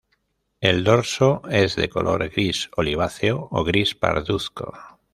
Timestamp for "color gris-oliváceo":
1.87-3.49